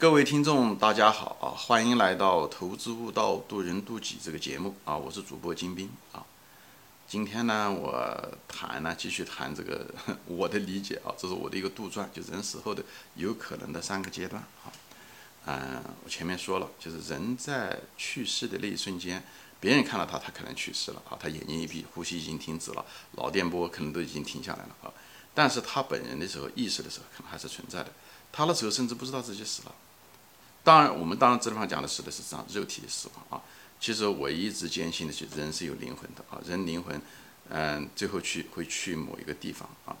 [0.00, 1.50] 各位听众，大家好啊！
[1.58, 4.96] 欢迎来到《投资悟道，渡人渡己》这个节目啊！
[4.96, 6.24] 我是主播金兵啊。
[7.08, 9.92] 今天呢，我谈呢，继续谈这个
[10.26, 12.80] 我的理解啊，这是我的一个杜撰，就人死后的
[13.16, 14.70] 有可能的三个阶段啊。
[15.46, 19.20] 嗯，我前面说了，就是人在去世的那一瞬间，
[19.58, 22.86] 别人看到他，他可能去世了啊，他眼睛一闭，呼吸已经停止了，
[23.16, 24.94] 脑电波可能都已经停下来了啊。
[25.34, 27.90] 但是他本人的时候，意识的时候，可能还是存在的。
[28.30, 29.74] 他那时候甚至不知道自己死了。
[30.68, 33.42] 当然，我们当然这地方讲的是的是这样肉体的死亡啊。
[33.80, 36.38] 其实我一直坚信的是，人是有灵魂的啊。
[36.46, 37.00] 人灵魂，
[37.48, 39.96] 嗯，最后去会去某一个地方啊。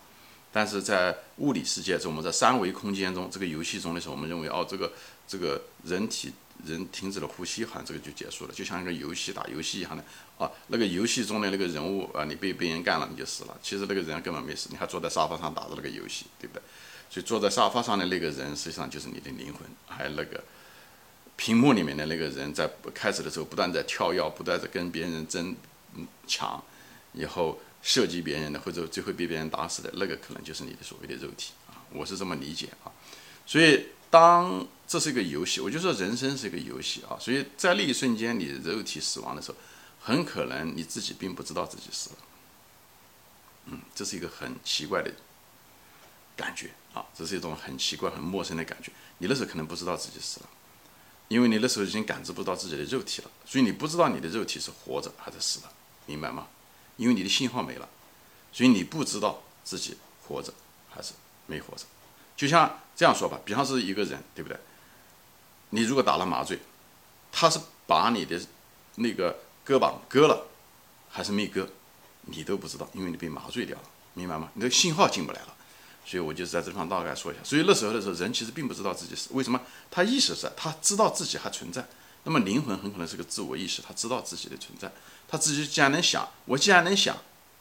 [0.52, 4.92] 但是在物理世界中，我们在三维空间中这个游戏中的时候，我们认为哦，这个
[5.26, 6.30] 这个人体
[6.66, 10.04] 人停止了呼吸，好像这个就结束了，就像一个游戏打游戏一样的
[10.36, 10.50] 啊。
[10.66, 13.58] 那个游戏中的那个人物啊，你被别人干了，你就死了。
[13.62, 16.62] 其实那个人根本没死，你还坐在沙发上打着那个游戏，对不对？
[17.08, 20.44] 所以坐在沙发上的那个人，实际上就是你的灵魂，还有那个。
[21.38, 25.54] 屏幕里面的那个人在开始的时候不断在跳跃，不断在跟别人争
[26.26, 26.60] 抢，
[27.12, 32.90] 以后射击别人的，或者最后被别人打死的那个，可能就是你的所谓的肉体啊，我是这么理解啊。
[33.46, 37.16] 所以当这是一个游戏，我就说人生是一个游戏啊。
[37.20, 39.56] 所以在那一瞬间，你的肉体死亡的时候，
[40.00, 42.16] 很可能你自己并不知道自己死了。
[43.66, 45.12] 嗯，这是一个很奇怪的
[46.36, 48.90] 感觉啊，这是一种很奇怪、很陌生的感觉。
[49.18, 50.48] 你那时候可能不知道自己死了。
[51.28, 55.68] 因为你那时候已经感知不到自己的肉体了，所以你不知道你的肉体是活着还是死的，
[56.06, 56.48] 明白吗？
[56.96, 57.88] 因为你的信号没了，
[58.52, 60.52] 所以你不知道自己活着
[60.90, 61.12] 还是
[61.46, 61.84] 没活着。
[62.34, 64.58] 就像这样说吧，比方是一个人，对不对？
[65.70, 66.58] 你如果打了麻醉，
[67.30, 68.40] 他是把你的
[68.96, 70.46] 那个胳膊割了
[71.10, 71.68] 还是没割，
[72.22, 73.84] 你都不知道，因为你被麻醉掉了，
[74.14, 74.50] 明白吗？
[74.54, 75.54] 你的信号进不来了。
[76.08, 77.42] 所以我就在这地方大概说一下。
[77.44, 79.60] 所以那时候的时候，人其实并不知道自己是为什么，
[79.90, 81.86] 他意识在，他知道自己还存在。
[82.24, 84.90] 那么灵魂很可能是个自我意识，他知道自己的存在。
[85.28, 87.14] 他自己既然能想，我既然能想，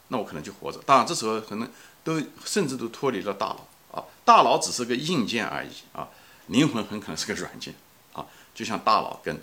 [0.08, 0.80] 那我可能就活着。
[0.86, 1.70] 当然这时候可能
[2.06, 6.08] 都甚至都脱离了大脑啊，大脑只是个硬件而已啊，
[6.48, 7.76] 灵魂很可能是个软件
[8.14, 8.26] 啊，
[8.56, 9.38] 就像大脑跟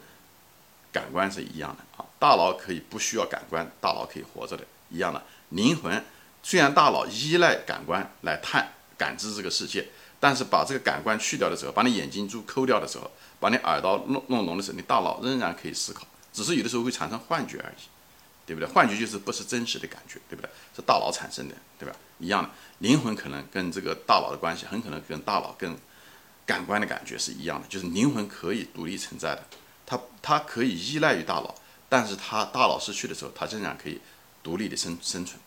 [0.91, 5.23] 感官是一样的啊，大脑可以不需要感官，大脑可以活着的一样的。
[5.51, 6.03] 灵魂
[6.43, 8.71] 虽然大脑依赖感官来探。
[8.97, 9.87] 感知这个世界，
[10.21, 13.11] 但是把这个感官去掉的时候，把你眼睛珠抠掉的时候，
[13.41, 17.83] 把你耳朵弄弄聋的时候，你大脑仍然可以思考，只是有的时候会产生幻觉而已，
[18.47, 18.69] 对不对？
[18.69, 20.51] 幻觉就是不是真实的感觉，对不对？
[20.77, 21.95] 是大脑产生的，对吧？
[22.19, 25.77] 一样的，灵魂可能跟这个大脑的关系，很可能跟大脑跟
[26.47, 29.45] 感官的感觉是一样的，就是灵魂可以独立存在的，
[29.85, 31.55] 它它可以依赖于大脑，
[31.89, 34.01] 但是它大脑失去的时候，它仍然可以
[34.43, 35.41] 独立的生生存。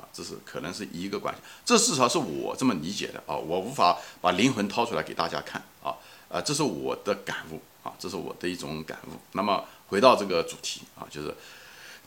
[0.00, 5.94] 啊，这是可能是一个关系，这至少是我这么理解的啊，我无法把灵魂掏出来给大家看啊，
[6.30, 9.10] 啊，这是我的感悟啊，这是我的一种感悟。
[9.32, 11.34] 那么回到这个主题啊，就是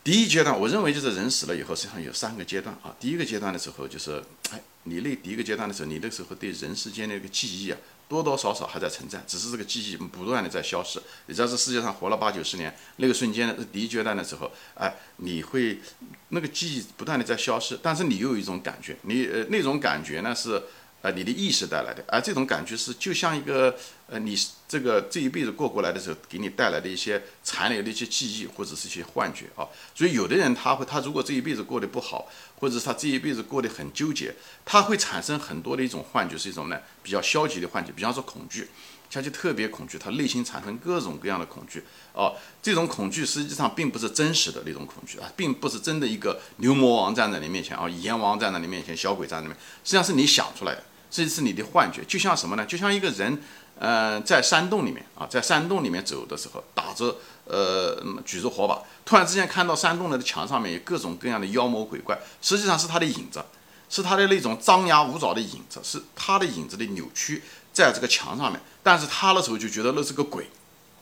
[0.02, 2.94] 第一阶段，我认为就是人死了以后，实际上有三个阶段啊。
[2.98, 7.78] 第一个阶段的时候，就是哎，你那第一个阶段的时候，你那时候对人世间的一个记忆啊。
[8.06, 11.00] 多多少少还在存在，只是这个记忆不断的在消失。
[11.26, 15.80] 你在这世界上活了八九十年，那个瞬间第一阶段的时候，哎，你会
[16.28, 20.62] 那个记忆不断的在消失，但是你又有一种感觉，你呃那种感觉呢是。
[21.04, 24.34] 呃，你的意识带来的，而这种感觉是就像一个，呃，你
[24.66, 29.68] 这个这一辈子过过来的时候，给你带来的一些残留的一些记忆或者是一些幻觉啊。
[29.94, 32.26] 所以有的人他会，他如果这一辈子过得不好，
[32.64, 38.70] 或者他这一辈子过得很纠结，他会产生很多的一种幻觉，是一种呢比较消极的幻觉，比方说恐惧，
[39.10, 42.34] 他就特别恐惧，他内心产生各种各样的恐惧哦。
[42.62, 50.82] 这种恐惧实际上并不是真实的那种恐惧啊，并不是真的一个牛魔王站在你面前啊，阎王站在你面前，小鬼站在那边，实际上是你想出来的。
[51.10, 52.64] 这是你的幻觉，就像什么呢？
[52.64, 53.38] 就像一个人，
[53.78, 63.44] 呃，在山洞里面啊，在山洞里面走的时候，打着呃，举着火把，突然之间看到山洞的墙上面有各种各样的妖魔鬼怪，实际上是他的影子，
[63.88, 68.60] 是他的那种张牙舞爪的影子，是他的影子的扭曲在这个墙上面。
[68.82, 70.48] 但是他那时候就觉得那是个鬼，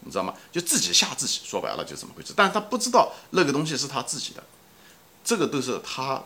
[0.00, 0.34] 你知道吗？
[0.50, 2.32] 就自己吓自己，说白了就这么回事。
[2.36, 4.42] 但是他不知道那个东西是他自己的，
[5.24, 6.22] 这个都是他。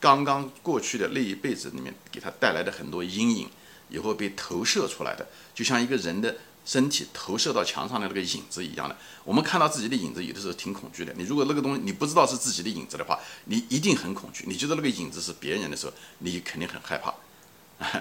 [0.00, 3.48] 刚刚过去的那一辈子里面，给他带来的很多阴影，
[3.88, 8.96] 以后被投射出来的，就像一个人的身体投射到墙上的那个影子一样的。
[9.24, 11.12] 我们看到自己的影子，有的时候挺恐惧的。
[11.16, 14.44] 你如果那个东西你不知道是自己的影子的话，你一定很恐惧。
[14.46, 17.14] 你觉得那个影子是别人的时候，你肯定很害怕，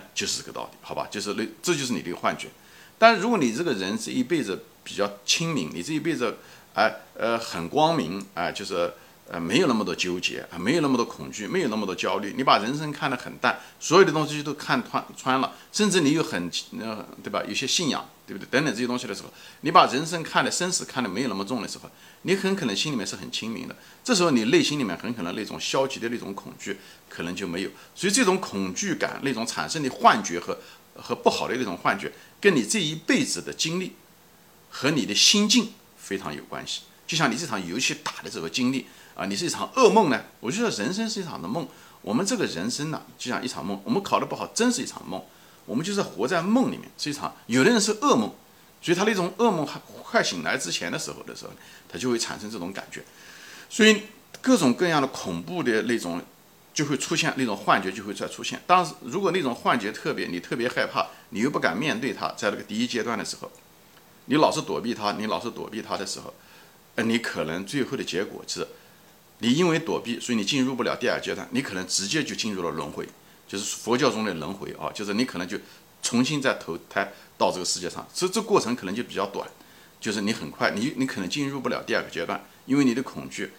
[0.16, 1.08] 就是这个道理，好吧？
[1.12, 2.50] 就是那这就是你的幻觉。
[2.98, 6.38] 但如果你这个人这一辈子比较清明，你这一辈子
[6.74, 8.94] 哎呃很光明哎，就是。
[9.30, 12.34] 呃，没有那么多纠结啊，没有那么多恐惧，没有那么多焦虑。
[12.36, 17.42] 你把人生看得很淡，所有的东西都看穿穿了，甚至你有很呃，对吧？
[17.48, 18.48] 有些信仰，对不对？
[18.52, 19.32] 等等这些东西的时候，
[19.62, 21.90] 你把人生看的生死看得没有那么重的时候，
[22.24, 23.76] 你很可能心里面是很清明的。
[24.04, 26.78] 这时候你内心里面很可能那种消极的那种恐惧
[27.08, 27.70] 可能就没有。
[27.96, 30.60] 所以这种恐惧感那种产生的幻觉和
[30.96, 32.12] 和不好的那种幻觉，
[32.42, 33.94] 跟你这一辈子的经历
[34.70, 36.82] 和你的心境非常有关系。
[37.08, 38.86] 就像你这场游戏打的这个经历。
[39.16, 40.24] 啊，你是一场噩梦呢？
[40.40, 41.68] 我觉得人生是一场的梦。
[42.02, 43.80] 我们这个人生呢，就像一场梦。
[43.86, 45.24] 我们考得不好，真是一场梦。
[45.66, 47.34] 我们就是活在梦里面，是一场。
[47.46, 48.34] 有的人是噩梦，
[48.82, 51.52] 所以他那种噩梦还快醒来之前的时候的时候，
[51.88, 53.04] 他就会产生这种感觉。
[53.70, 54.02] 所以
[54.42, 56.22] 各种各样的恐怖的那种
[56.74, 58.62] 就会出现，那种幻觉就会再出现。
[58.68, 63.50] 当时如果那种幻觉特别，你特别害怕，你又不敢面对它，在那个第一阶段的时候，
[64.26, 66.34] 你老是躲避它，你老是躲避它的时候，
[66.96, 68.68] 呃，你可能最后的结果是。
[69.44, 73.06] 你因为躲避，所以你进入不了第二阶段，你可能直接就进入了轮回，
[73.46, 75.58] 就是佛教中的轮回啊，就是你可能就
[76.02, 79.46] 重新再投胎到这个世界上，所以这过程可能就比较短，
[80.00, 83.52] 就是你很快，你你可能进入不了第二个阶段，因为你的恐惧，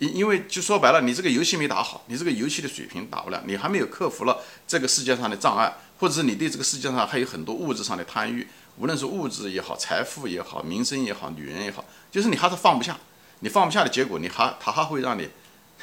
[0.00, 8.44] 因因为就说白了，你这个游戏没打好，你这个游戏的水平打不了，你还没有克服了这个世界上的障碍，或者是你对这个世界上还有很多物质上的贪欲，
[8.78, 12.98] 无论是物质也好，财富也好，名声也好，女人也好，就是你还是放不下。
[13.40, 15.28] 你放不下的结果，你还他还会让你，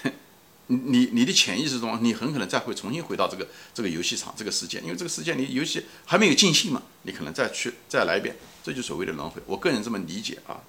[0.68, 9.42] 你你的潜意识中，你很可能再会重新回到这个这个游戏场这个世界，因为这个世界你游戏还没有尽兴嘛，你可能再去再来一遍，这就所谓的轮回。
[9.46, 10.60] 我个人这么理解啊。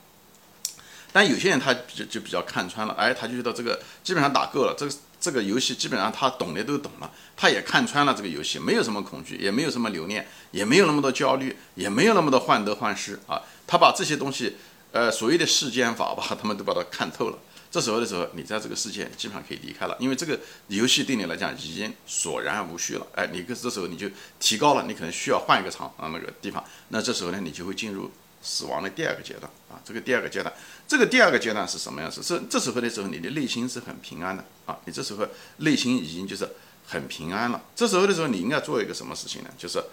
[1.12, 13.42] 但有些人他就就比较看穿了，哎，他就觉得这个基本上打够了，这个这个游戏基本上他懂的都懂了，他也看穿了这个游戏，没有什么恐惧，也没有什么留恋，也没有那么多焦虑，也没有那么多患得患失啊。
[13.66, 14.56] 他把这些东西。
[14.92, 17.38] 呃，所谓的世间法吧， 他们都把它看透了。
[17.70, 23.06] 这时候的时候，你在这个世界基本上可以离开了，因为这个游戏对你来讲已经索然无需了。
[23.14, 24.08] 哎，你这这时候你就
[24.40, 26.64] 提高了，你可能需要换一个场啊那个地方。
[26.88, 29.78] 那这时候呢，你就会进入死亡的第二个阶段啊。
[29.84, 30.50] 这个第二个阶段，
[30.88, 32.22] 这个第二个阶段是什么样子？
[32.22, 34.78] 是这时候的时候，你的内心是很平安的啊。
[34.86, 35.26] 你这时候
[35.58, 36.48] 内心已经就是
[36.86, 37.62] 很平安了。
[37.76, 39.50] 这时候的时候，你应该做一个什么事情呢？
[39.58, 39.84] 就是。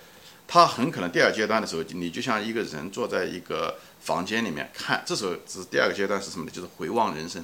[0.48, 6.52] 他很可能第二阶段的时候，你就像一个人坐在一个房间里面看，这时候是第二个阶段是什么呢？
[6.54, 7.44] 就是回望人生。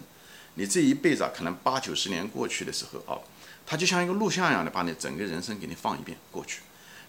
[0.53, 3.17] 你这一辈子啊，可能八九十年过去的时候啊，
[3.65, 6.61] 他就像一个录像一样的把你整个人生给你放一遍过去。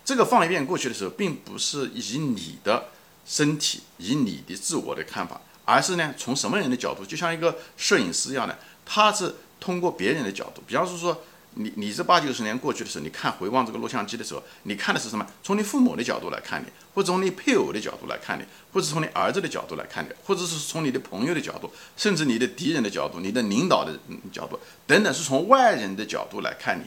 [0.05, 2.87] 这个放一遍过去的时候，并不是以你的
[3.27, 11.23] 身体、以你的自我的看法，而是呢从什么人的角度，就像一个摄影师一样的，他是通过别人的角度，比方说说。
[11.55, 15.27] 你你这八九十年过去的时候，你看回望这个录像机的时候，你看的是什么？
[15.43, 23.99] 从你父母的角度来看你，或者从你配偶的角度来看你，或者从你儿子的角度来看你，或者是从你的朋友的角度，甚至你的敌人的角度、你的领导的
[24.33, 26.85] 角度等等，是从外人的角度来看你。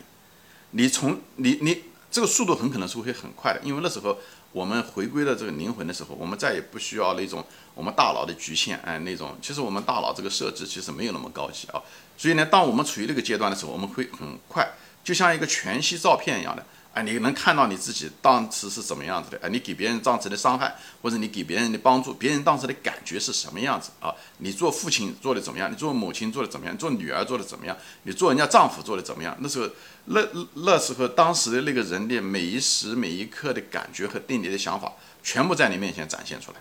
[0.72, 1.84] 你从你你
[2.16, 4.18] 这个速度很可能是会很快的，因为那时候
[4.54, 11.82] 我们回归了这个灵魂的时候，我们再也不需要那种我们大脑的局限，哎，那种其实我们大脑这个设置其实没有那么高级啊。
[12.18, 14.66] 所以呢，当我们处于这个阶段的时候，我们会很快，
[15.04, 16.66] 就像一个全息照片一样的，
[16.96, 24.16] 哎，你能看到你自己当时是怎么样子的，哎，你给别人造成的伤害，或者你给别人的帮助，别人当时的感觉是什么样子啊？
[24.38, 25.70] 你做父亲做的怎么样？
[25.70, 26.78] 你做母亲做的怎么样？
[26.78, 27.76] 做女儿做的怎么样？
[28.04, 29.36] 你做人家丈夫做的怎么样？
[29.42, 29.70] 那时候，
[30.06, 30.22] 那
[30.54, 36.58] 那时候，当时的那个人的每一时每一刻的感觉和对你的想法，全部在你面前展现出来，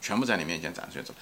[0.00, 1.18] 全部在你面前展现出来。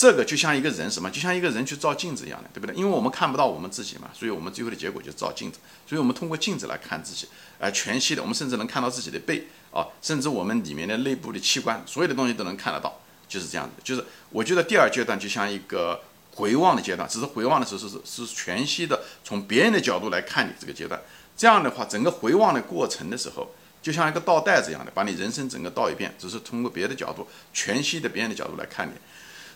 [0.00, 2.74] 这个就像一个人什么，就像一个人去照镜子一样的，对不对？
[2.74, 5.58] 因为我们看不到我们自己嘛，所以我们最后的结果就是照镜子。
[5.86, 7.28] 所以我们通过镜子来看自己，
[7.58, 13.72] 哎，全息的，我们甚至能看到自己的背啊，甚至我们里面的内部的器官，所有的东西都能看得到，就是这样子。
[13.84, 20.98] 就是我觉得第二阶段就像一个回望的阶段，只是回望的时候是是是全息的，从别人的角度来看你这个阶段。
[21.36, 28.92] 这样的话，整个回望的过程的时候，就像一个倒带子一样的，把你人生整个倒一遍，只是通过别的角度，全息的别人的角度来看你。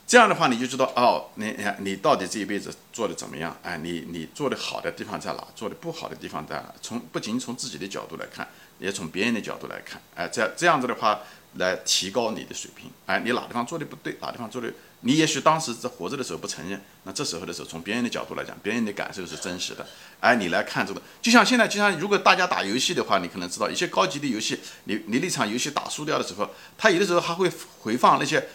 [0.06, 3.56] 这样的话，你就知道哦，你你你到底这一辈子做的怎么样？
[3.62, 5.44] 哎，你你做的好的地方在哪？
[5.56, 6.74] 做的不好的地方在哪？
[6.82, 8.46] 从不仅从自己的角度来看，
[8.78, 11.20] 也从别人的角度来看，哎，这样这样子的话，
[11.54, 12.90] 来提高你的水平。
[13.06, 14.16] 哎，你哪地方做的不对？
[14.20, 14.70] 哪地方做的？
[15.00, 19.86] 你也许当时在活着的时候不承认，那这时候的时候，从别人的角度来讲，别人的感受是真实的。
[20.20, 28.46] 哎，你来看这个，就像现在，就像如果大家打游戏的话，你可能知道一些高级的游戏，你你那场游戏打输掉的时候，他有的时候还会回放那些。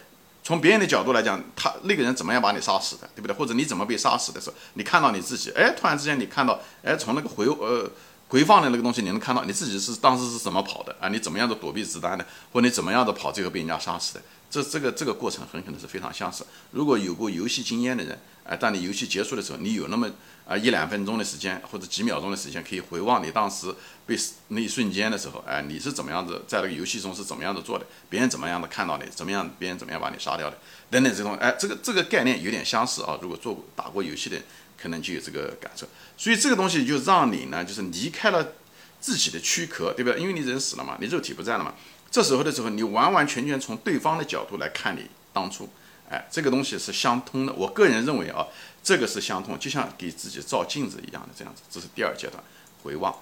[0.50, 3.36] 从别人的角度来讲，他那个人怎么样把你杀死的，对不对？
[3.36, 7.88] 或者你怎么被杀死的时候，你看到你自己，哎，突然之间你看到，哎，从那个回呃
[8.30, 11.08] 回放的那个东西，你能看到你自己是当时是怎么跑的啊？
[11.10, 14.22] 你怎么样的躲避子弹的，或者你怎么样的跑，最后被人家杀死的？
[14.50, 16.46] 这这个这个过程很可能是非常相似。
[16.72, 20.10] 如果有过游戏经验的人，哎，当你游戏结束的时候，你有那么
[20.48, 23.74] 啊一两分钟的时间或者几秒钟的时间，可以回望你当时
[24.08, 27.86] 被那一瞬间的时候，哎，你是怎么样子在那个游戏中是怎么样子做的？
[28.10, 29.06] 别人怎么样的看到你？
[29.10, 29.48] 怎么样？
[29.60, 30.58] 别人怎么样把你杀掉的？
[30.90, 33.20] 等等这种，哎，这个这个概念有点相似啊。
[33.22, 34.42] 如果做打过游戏的，
[34.82, 35.88] 可能就有这个感受。
[36.18, 38.54] 所以这个东西就让你呢，就是离开了
[39.00, 40.20] 自己的躯壳，对不对？
[40.20, 41.76] 因为你人死了嘛，你肉体不在了嘛。
[42.12, 45.70] 这时候的时候，你完完全全从对方的角度来看你当初，
[46.10, 47.54] 哎，这个东西是相通的。
[47.54, 48.48] 我个人认为啊，
[48.84, 51.62] 这个是相通，就像给自己照镜子一样的这样子。
[51.70, 52.44] 这是第二阶段
[52.84, 53.16] 回望。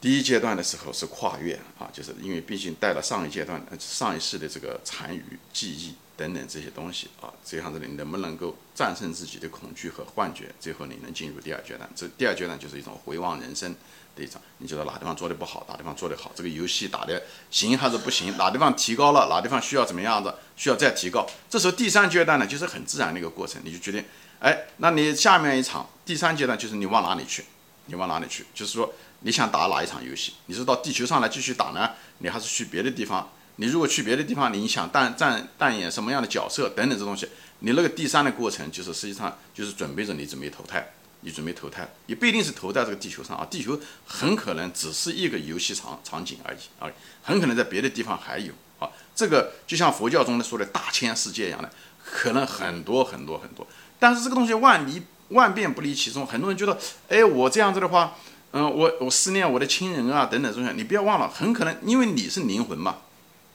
[0.00, 11.88] 第一阶段的时候是跨越啊，就是因为毕竟带了上一阶段、上一世的这个残余记忆等等这些东西啊，这样子你能不能够战胜自己的恐惧和幻觉，最后你能进入第二阶段。
[11.96, 13.74] 这第二阶段就是一种回望人生。
[14.16, 16.32] 的一种，你觉得哪地方做的不好，哪地方做得好？
[16.34, 18.36] 这个游戏打的行还是不行？
[18.36, 19.28] 哪地方提高了？
[19.30, 20.34] 哪地方需要怎么样子？
[20.56, 21.24] 需要再提高？
[21.48, 24.04] 这时候第三阶段呢，就是很自然的一个过程，你就决定，
[24.40, 27.44] 哎，那你下面一场第三阶段就是你往哪里去？
[27.86, 28.44] 你往哪里去？
[28.52, 30.34] 就是说你想打哪一场游戏？
[30.46, 31.92] 你是到地球上来继续打呢？
[32.18, 33.30] 你还是去别的地方？
[33.60, 37.28] 你如果去别的地方，你想扮扮扮演什么样的角色等等这东西？
[37.58, 40.92] 你那个第三的过程就是实际上就是准备着你准备投胎。
[41.22, 46.88] 你准备投胎，也不一定是投在这个地球上啊，地球很可能只是一个游戏场场景而已啊，
[47.22, 48.88] 很可能在别的地方还有啊。
[49.14, 51.70] 这个就像佛教中的说的大千世界一样的，
[52.02, 53.66] 可能很多很多很多。
[53.98, 56.78] 但是这个东西万离万变不离其中，很多人觉得，
[57.10, 58.16] 哎，我这样子的话，
[58.52, 62.96] 嗯，我我思念我的亲人啊等等这些，你不要忘了，很可能因为你是灵魂嘛，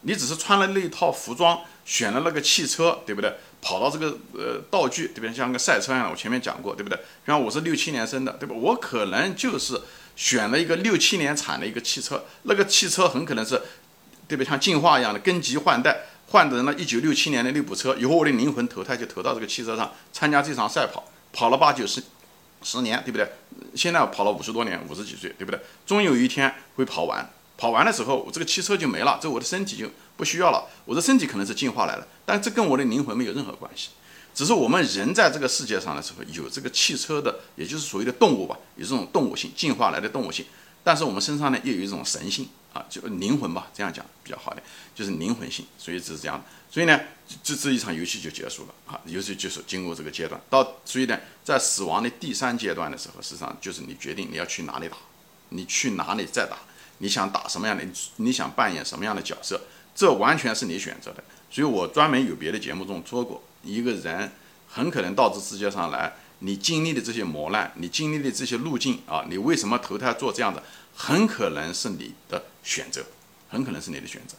[0.05, 3.33] 你只是穿了那一套服装，选了那个汽车，对不对？
[3.59, 5.33] 跑到这个呃道具，对不对？
[5.33, 6.99] 像个赛车一样，我前面讲过，对不对？
[7.25, 8.53] 像我是六七年生的，对吧？
[8.55, 9.81] 我可能就是
[10.15, 13.59] 选了一个六七年产的一个汽车，那个汽车很可能是，
[14.27, 14.45] 对不对？
[14.45, 22.03] 像进化一样的更级换代，换成了一九六七年的那部车，以后我的灵魂投胎就投到这个汽车上，参加这场赛跑，跑了八九十
[22.61, 23.27] 十年，对不对？
[23.73, 25.59] 现在跑了五十多年，五十几岁，对不对？
[25.87, 27.27] 终有一天会跑完。
[27.57, 30.67] 跑完的时候，我这个汽车就没了，这我的身体就不需要了。
[30.85, 33.89] 我的身体可能是进化来了，但这跟我的灵魂没有任何关系。
[34.33, 40.45] 只是我们人在这个世界上的时候，有这个汽车的，也就是所谓的动物吧，有这种动物性进化来的动物性。
[40.83, 44.61] 但是我们身上呢，又有一种神性啊，就灵魂吧，这样讲比较好的，
[44.93, 45.65] 就是灵魂性。
[45.77, 46.43] 所以只是这样。
[46.69, 46.99] 所以呢，
[47.41, 50.39] 这这一场游戏就结束了啊，游戏就是经过这个阶段。
[50.49, 54.97] 到所以呢，在死亡的第三阶段的时候，实际上就是你决定你要去哪里打，
[55.49, 56.57] 你去哪里再打。
[56.99, 57.83] 你想打什么样的？
[58.17, 59.61] 你想扮演什么样的角色？
[59.93, 61.23] 这完全是你选择的。
[61.49, 64.31] 所以我专门有别的节目中说过，一个人
[64.67, 70.63] 很可能到这世界上来，你经历的这些磨难，你经历的这些路径啊，你为什么投胎做这样的？
[70.95, 73.05] 很可能是你的选择，
[73.49, 74.35] 很可能是你的选择。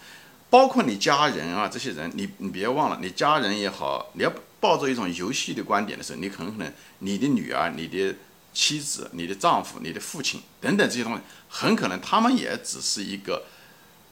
[0.49, 8.15] 包括你家人啊，这些人，你你别忘了，你家人也好，你要抱着一种游戏的观点的时候，你很可能你的女儿，你的。
[8.57, 13.45] 妻子、你的丈夫、你的父亲等等这些东西，很可能他们也只是一个，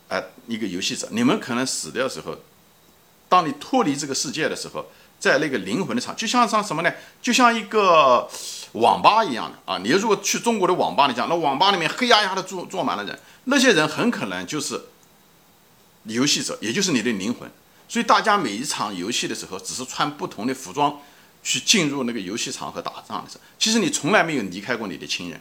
[0.09, 1.09] 呃，一个游戏者。
[1.11, 2.37] 你们可能死掉的时候，
[3.27, 4.85] 当你脱离这个世界的时候，
[5.19, 6.93] 在那个灵魂的场，就像像什么呢？
[7.23, 8.29] 就像一个
[8.73, 9.79] 网吧一样的啊！
[9.79, 14.79] 你如果去中国的网吧里讲，那网吧里面黑压压的坐坐满了人，那些人很可能就是
[16.03, 17.51] 游戏者，也就是你的灵魂。
[17.89, 21.01] 所以大家每一场游戏的时候，只是穿不同的服装。
[21.45, 25.39] 去进入那个游戏场和打仗的时候，其实你从来没有离开过你的亲人，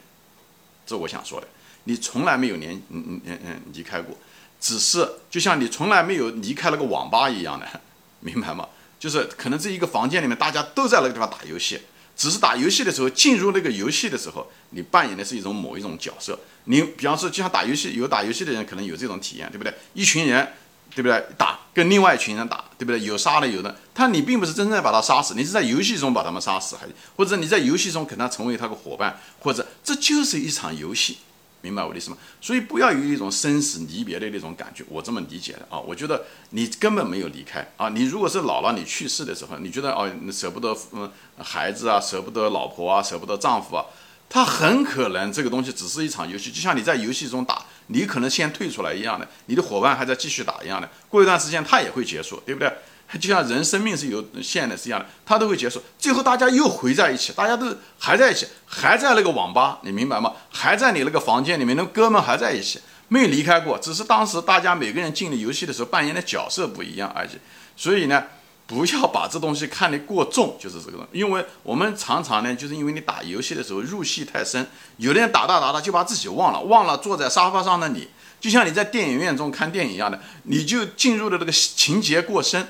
[0.85, 1.47] 这我想说的，
[1.85, 4.15] 你从来没有连嗯嗯嗯嗯离开过，
[4.59, 7.81] 只是就像你从来没有离开那个网吧一样的，
[8.19, 8.67] 明白吗？
[8.99, 11.79] 就是可能这一个房间里面大家都在那个地方打游戏，
[12.15, 16.37] 只是打游戏的时候进入那个游戏的时候，你扮演的是一种某一种角色。
[16.65, 19.73] 你比方说，就像打游戏，有打游戏的人可能有这种体验，对不对？
[19.93, 20.53] 一群人。
[20.95, 21.25] 对不对？
[21.39, 23.01] 打跟另外一群人打，对不对？
[23.01, 23.75] 有杀的，有的。
[23.95, 31.17] 他你并不是真正把他杀死，你是在游戏中把他们杀死，还或者你在游戏中跟他成为他的伙伴，或者这就是一场游戏，
[31.61, 32.17] 明白我的意思吗？
[32.41, 35.79] 所以不要有一种生死离别的那种感觉，我这么理解的啊。
[35.79, 37.89] 我觉得你根本没有离开啊。
[37.89, 43.85] 你如果是老了，你去世的时候，你觉得哦，你舍不得嗯孩子啊，舍不得老婆啊，舍不得丈夫啊。
[44.27, 52.73] 他很可能这个东西只是一场游戏，就像你在游戏中打，你可能先退出来一样的，你的伙伴还在继续打一样的，过一段时间他也会结束，对不对？
[53.19, 60.33] 就像人生命是有限的是一样的，他都会结束，最后大家又回在一起，大家都还在一起，还在那个网吧，你明白吗？
[60.49, 67.29] 还在你那个房间里面，那哥们还在一起，没有离开过，只是当时大家每个人进了游戏的时候扮演的角色不一样而已。
[67.75, 68.23] 所以呢，
[68.65, 71.07] 不要把这东西看得过重，就是这个东。
[71.11, 74.65] 因为我们常常呢，就是因为你打游戏的时候入戏太深，
[74.97, 78.07] 有的人打打打打就把自己忘了，忘了坐在沙发上的你，
[78.39, 82.67] 就像你在电影院中看电影一样的，你就进入了这个情节过深。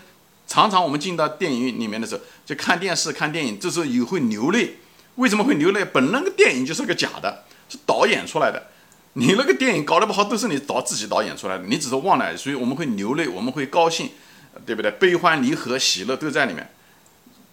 [0.53, 4.77] 常常我们进到电影院里面的时候，就看电视、看电影，这时候也会流泪。
[5.15, 5.83] 为什么会流泪？
[5.83, 8.67] 本那个电影就是个假的，是导演出来的。
[9.13, 12.37] 你那个电影搞得不好，都是你导自己导演出来的，你只是忘了。
[12.37, 14.11] 所以我们会流泪，我们会高兴。
[14.67, 14.91] 对不对？
[14.91, 16.69] 悲欢离合、喜乐都在里面。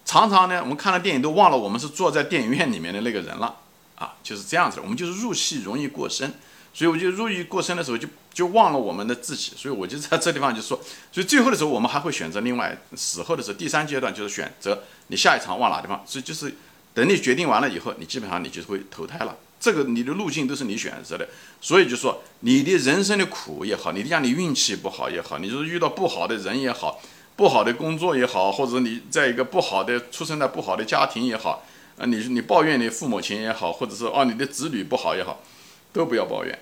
[0.05, 3.55] 常常呢，我们看了电影都忘了我们是坐在电影院里面的那个人了
[3.95, 4.79] 啊，就是这样子。
[4.79, 6.31] 我们就是入戏容易过深，
[6.73, 9.53] 所以我就入狱过深的时候就就忘了我们的自己。
[9.55, 10.79] 所以我就在这地方就说，
[11.11, 16.03] 所以最后的时候我们还会选择另外死后的时候，第三阶段就是选择你下一场往哪地方。
[16.05, 16.55] 所以就是
[16.93, 19.37] 等你决定完了以后，你基本上你就会投胎了。
[19.59, 21.27] 这个你的路径都是你选择的，
[21.61, 26.99] 所以就说你的人生的苦也好，你让你运气不好也好，你就是遇到不好的人也好，
[27.35, 31.63] 不好的工作也好，或者你在一个不好的出生在不好的家庭也好，
[31.99, 35.43] 啊，你你抱怨你父母亲也好，或者是哦你的子女不好也好，
[35.91, 36.59] 都不要抱怨，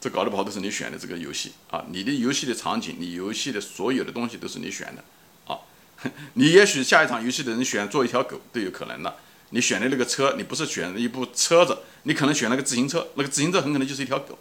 [0.00, 1.52] 这搞得不好都是你选的这个游戏。
[1.70, 5.04] 啊，你的游戏的场景，你游戏的所有的东西都是你选的。
[5.52, 5.58] 啊，
[6.34, 9.16] 你也许下一场游戏的人选做一条狗都有可能的。
[9.50, 14.38] 你选的那个车，你不是选了一部车子，你可能选了个自行车，那个自行车很可能就是一条狗，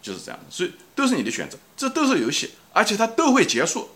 [0.00, 3.88] 就是这样，所以都是你的选择，这都是游戏，而且它都会结束，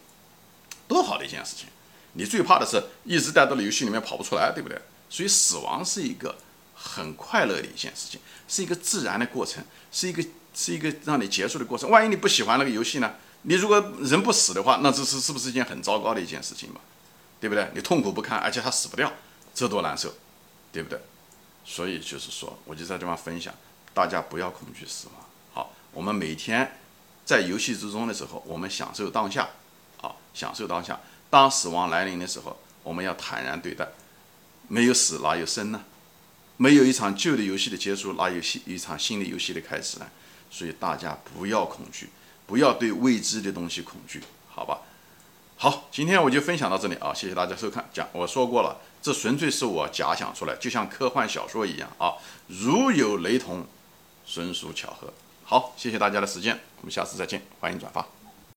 [0.89, 1.69] 多好的一件事情！
[2.15, 4.81] 你最怕的是一直待到了游戏里面跑不出来，对不对？
[5.09, 6.37] 所以死亡是一个
[6.75, 9.63] 很快乐的一件事情，是一个自然的过程，
[9.93, 10.25] 是一个
[10.55, 11.89] 是一个让你结束的过程。
[11.91, 13.15] 万一你不喜欢那个游戏呢？
[13.43, 16.81] 你如果人不死的话，那这是是不是一件很糟糕的一件事情嘛？
[17.41, 17.71] 对不对？
[17.73, 19.13] 你痛苦不堪，而且他死不掉，
[19.55, 20.13] 这多难受！
[20.73, 21.01] 对不对？
[21.65, 23.55] 所以就是说，我就在这方分享，
[23.95, 25.25] 大家不要恐惧死亡。
[25.53, 26.79] 好，我们每天
[27.25, 29.49] 在游戏之中的时候，我们享受当下，
[30.01, 30.99] 啊，享受当下。
[31.31, 33.87] 当死亡来临的时候，我们要坦然对待。
[34.67, 35.83] 没有死哪有生呢？
[36.59, 40.07] 没有一场旧的游戏的结束，哪有新一场新的游戏的开始呢？
[40.51, 42.11] 所以大家不要恐惧，
[42.47, 44.81] 不要对未知的东西恐惧，好吧？
[45.57, 47.89] 好，今天我就分享到这里啊，谢谢大家收看。
[47.93, 52.15] 讲我说过了，这纯粹是我假想出来，就像科幻小说一样啊，
[52.49, 53.67] 如有雷同，
[54.27, 55.13] 纯属巧合。
[55.45, 58.18] 好，谢谢大家的时间，我们下次再见，欢迎转发。